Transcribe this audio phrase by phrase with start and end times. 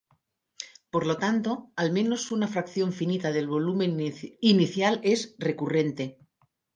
[0.93, 6.17] Por lo tanto, al menos una fracción finita del volumen inicial es recurrente.